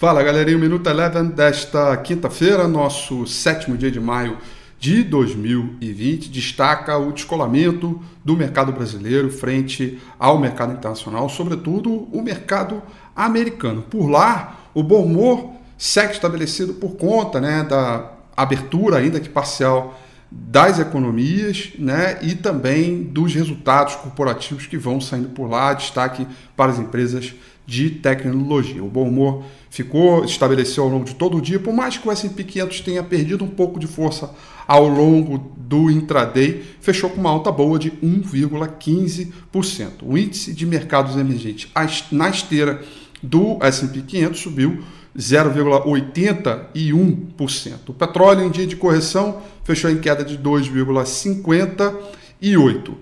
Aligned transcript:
Fala 0.00 0.22
galerinha, 0.22 0.56
o 0.56 0.60
Minuto 0.60 0.88
Eleven 0.88 1.26
desta 1.26 1.94
quinta-feira, 1.98 2.66
nosso 2.66 3.26
sétimo 3.26 3.76
dia 3.76 3.90
de 3.90 4.00
maio 4.00 4.38
de 4.78 5.02
2020, 5.02 6.30
destaca 6.30 6.96
o 6.96 7.12
descolamento 7.12 8.00
do 8.24 8.34
mercado 8.34 8.72
brasileiro 8.72 9.30
frente 9.30 10.00
ao 10.18 10.38
mercado 10.38 10.72
internacional, 10.72 11.28
sobretudo 11.28 12.08
o 12.10 12.22
mercado 12.22 12.82
americano. 13.14 13.82
Por 13.82 14.08
lá, 14.08 14.70
o 14.72 14.82
bom 14.82 15.04
humor 15.04 15.50
segue 15.76 16.14
estabelecido 16.14 16.72
por 16.72 16.96
conta 16.96 17.38
né, 17.38 17.62
da 17.62 18.10
abertura, 18.34 18.96
ainda 18.96 19.20
que 19.20 19.28
parcial, 19.28 20.00
das 20.30 20.78
economias 20.78 21.72
né, 21.78 22.18
e 22.22 22.34
também 22.34 23.02
dos 23.02 23.34
resultados 23.34 23.96
corporativos 23.96 24.66
que 24.66 24.78
vão 24.78 25.00
saindo 25.00 25.30
por 25.30 25.50
lá, 25.50 25.74
destaque 25.74 26.26
para 26.56 26.70
as 26.70 26.78
empresas 26.78 27.34
de 27.66 27.90
tecnologia. 27.90 28.82
O 28.82 28.88
bom 28.88 29.08
humor 29.08 29.44
ficou, 29.68 30.24
estabeleceu 30.24 30.84
ao 30.84 30.90
longo 30.90 31.04
de 31.04 31.14
todo 31.14 31.36
o 31.36 31.40
dia, 31.40 31.58
por 31.58 31.72
mais 31.72 31.96
que 31.96 32.06
o 32.06 32.12
S&P 32.12 32.44
500 32.44 32.80
tenha 32.80 33.02
perdido 33.02 33.44
um 33.44 33.48
pouco 33.48 33.78
de 33.78 33.86
força 33.86 34.30
ao 34.66 34.88
longo 34.88 35.52
do 35.56 35.90
intraday, 35.90 36.64
fechou 36.80 37.10
com 37.10 37.20
uma 37.20 37.30
alta 37.30 37.50
boa 37.50 37.78
de 37.78 37.90
1,15%. 37.90 39.90
O 40.02 40.16
índice 40.16 40.52
de 40.52 40.64
mercados 40.64 41.16
emergentes 41.16 41.70
na 42.12 42.28
esteira 42.28 42.80
do 43.22 43.58
S&P 43.60 44.02
500 44.02 44.40
subiu 44.40 44.82
0,81%. 45.16 47.88
O 47.88 47.94
petróleo 47.94 48.44
em 48.44 48.50
dia 48.50 48.66
de 48.66 48.74
correção 48.76 49.40
fechou 49.64 49.90
em 49.90 49.98
queda 49.98 50.22
de 50.24 50.38
2,58%. 50.38 52.94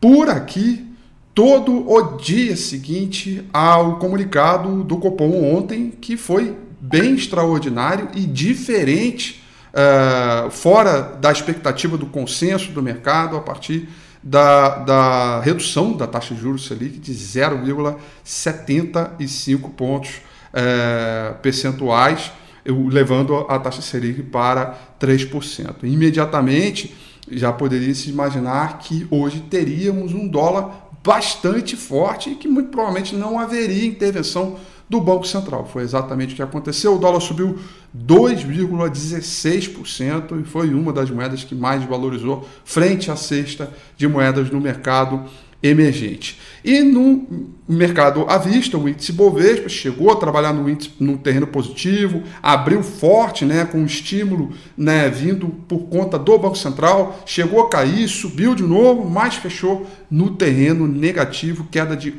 Por 0.00 0.28
aqui, 0.28 0.86
todo 1.34 1.90
o 1.90 2.18
dia 2.18 2.54
seguinte 2.56 3.44
ao 3.52 3.98
comunicado 3.98 4.84
do 4.84 4.98
Copom 4.98 5.54
ontem, 5.54 5.90
que 5.90 6.16
foi 6.16 6.56
bem 6.80 7.14
extraordinário 7.14 8.08
e 8.14 8.20
diferente, 8.20 9.42
uh, 9.72 10.48
fora 10.50 11.00
da 11.00 11.32
expectativa 11.32 11.96
do 11.96 12.06
consenso 12.06 12.70
do 12.72 12.82
mercado 12.82 13.36
a 13.36 13.40
partir 13.40 13.88
da, 14.24 14.78
da 14.78 15.40
redução 15.40 15.92
da 15.92 16.06
taxa 16.06 16.34
de 16.34 16.40
juros 16.40 16.66
Selic 16.66 16.98
de 16.98 17.12
0,75 17.12 19.70
pontos 19.76 20.22
é, 20.50 21.34
percentuais, 21.42 22.32
levando 22.64 23.36
a 23.50 23.58
taxa 23.58 23.82
Selic 23.82 24.22
para 24.22 24.78
3%. 24.98 25.82
Imediatamente, 25.82 26.94
já 27.30 27.52
poderia 27.52 27.94
se 27.94 28.08
imaginar 28.08 28.78
que 28.78 29.06
hoje 29.10 29.40
teríamos 29.40 30.14
um 30.14 30.26
dólar 30.26 30.88
bastante 31.04 31.76
forte 31.76 32.30
e 32.30 32.34
que 32.34 32.48
muito 32.48 32.70
provavelmente 32.70 33.14
não 33.14 33.38
haveria 33.38 33.84
intervenção 33.84 34.56
do 34.94 35.00
Banco 35.00 35.26
Central. 35.26 35.66
Foi 35.66 35.82
exatamente 35.82 36.34
o 36.34 36.36
que 36.36 36.42
aconteceu. 36.42 36.94
O 36.94 36.98
dólar 36.98 37.18
subiu 37.18 37.58
2,16% 38.06 40.40
e 40.40 40.44
foi 40.44 40.72
uma 40.72 40.92
das 40.92 41.10
moedas 41.10 41.42
que 41.42 41.56
mais 41.56 41.82
valorizou 41.84 42.48
frente 42.64 43.10
à 43.10 43.16
cesta 43.16 43.72
de 43.96 44.06
moedas 44.06 44.50
no 44.50 44.60
mercado 44.60 45.24
emergente. 45.60 46.38
E 46.62 46.82
no 46.82 47.26
mercado 47.66 48.26
à 48.28 48.36
vista, 48.36 48.76
o 48.76 48.86
índice 48.88 49.12
Bovespa 49.12 49.68
chegou 49.68 50.12
a 50.12 50.16
trabalhar 50.16 50.52
no, 50.52 50.68
índice, 50.68 50.90
no 51.00 51.16
terreno 51.16 51.46
positivo, 51.46 52.22
abriu 52.42 52.82
forte, 52.82 53.46
né, 53.46 53.64
com 53.64 53.82
estímulo 53.84 54.52
né, 54.76 55.08
vindo 55.08 55.48
por 55.66 55.88
conta 55.88 56.18
do 56.18 56.38
Banco 56.38 56.56
Central, 56.56 57.22
chegou 57.24 57.62
a 57.62 57.70
cair, 57.70 58.06
subiu 58.08 58.54
de 58.54 58.62
novo, 58.62 59.08
mas 59.08 59.36
fechou 59.36 59.86
no 60.10 60.36
terreno 60.36 60.86
negativo, 60.86 61.66
queda 61.70 61.96
de 61.96 62.14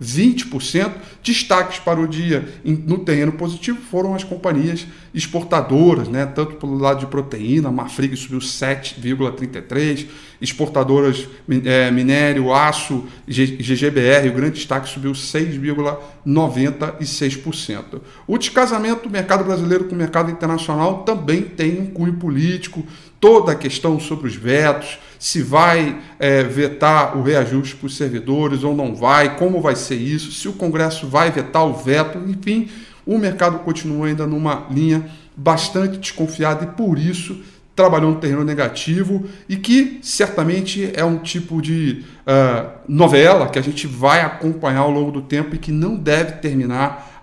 1,20%. 0.00 0.92
Destaques 1.22 1.78
para 1.78 2.00
o 2.00 2.08
dia 2.08 2.48
no 2.64 2.96
terreno 2.98 3.32
positivo 3.32 3.78
foram 3.90 4.14
as 4.14 4.24
companhias 4.24 4.86
exportadoras, 5.12 6.08
né, 6.08 6.24
tanto 6.24 6.54
pelo 6.54 6.78
lado 6.78 7.00
de 7.00 7.06
proteína, 7.06 7.68
a 7.68 7.72
Marfrig 7.72 8.16
subiu 8.16 8.38
7,33%, 8.38 10.06
exportadoras 10.40 11.28
é, 11.64 11.90
minério, 11.90 12.54
aço, 12.54 13.04
GGBR, 13.26 14.28
o 14.28 14.32
grande 14.32 14.54
destaque 14.54 14.88
subiu 14.88 15.10
6,96%. 15.12 18.00
O 18.26 18.38
descasamento 18.38 19.08
do 19.08 19.10
mercado 19.10 19.44
brasileiro 19.44 19.84
com 19.84 19.94
o 19.94 19.98
mercado 19.98 20.30
internacional 20.30 21.02
também 21.02 21.42
tem 21.42 21.78
um 21.80 21.86
cunho 21.86 22.14
político, 22.14 22.82
toda 23.20 23.52
a 23.52 23.56
questão 23.56 24.00
sobre 24.00 24.28
os 24.28 24.36
vetos, 24.36 24.98
se 25.20 25.42
vai 25.42 26.00
é, 26.18 26.42
vetar 26.42 27.14
o 27.14 27.22
reajuste 27.22 27.76
para 27.76 27.86
os 27.86 27.96
servidores 27.96 28.64
ou 28.64 28.74
não 28.74 28.94
vai, 28.94 29.36
como 29.36 29.60
vai 29.60 29.76
ser 29.76 29.96
isso, 29.96 30.32
se 30.32 30.48
o 30.48 30.54
Congresso 30.54 31.06
vai 31.06 31.30
vetar 31.30 31.62
o 31.66 31.74
veto, 31.74 32.18
enfim, 32.26 32.70
o 33.04 33.18
mercado 33.18 33.58
continua 33.58 34.06
ainda 34.06 34.26
numa 34.26 34.66
linha 34.70 35.10
bastante 35.36 35.98
desconfiada 35.98 36.64
e 36.64 36.68
por 36.68 36.98
isso 36.98 37.38
trabalhou 37.76 38.12
no 38.12 38.18
terreno 38.18 38.44
negativo 38.44 39.26
e 39.46 39.56
que 39.56 39.98
certamente 40.02 40.90
é 40.94 41.04
um 41.04 41.18
tipo 41.18 41.60
de 41.60 42.02
uh, 42.26 42.70
novela 42.88 43.46
que 43.48 43.58
a 43.58 43.62
gente 43.62 43.86
vai 43.86 44.22
acompanhar 44.22 44.80
ao 44.80 44.90
longo 44.90 45.12
do 45.12 45.20
tempo 45.20 45.54
e 45.54 45.58
que 45.58 45.70
não 45.70 45.96
deve 45.96 46.32
terminar 46.38 47.22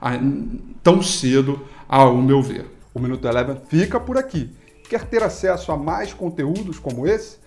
tão 0.83 1.01
cedo, 1.01 1.65
ao 1.89 2.15
meu 2.17 2.43
ver. 2.43 2.65
O 2.93 2.99
Minuto 2.99 3.27
Eleven 3.27 3.57
fica 3.67 3.99
por 3.99 4.17
aqui. 4.17 4.51
Quer 4.87 5.05
ter 5.05 5.23
acesso 5.23 5.71
a 5.71 5.77
mais 5.77 6.13
conteúdos 6.13 6.77
como 6.77 7.07
esse? 7.07 7.46